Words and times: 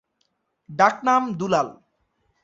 ডাকনাম 0.69 1.23
দুলাল। 1.39 1.69